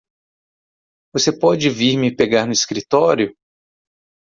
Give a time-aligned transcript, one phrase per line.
[1.13, 3.37] Você pode vir me pegar no escritório?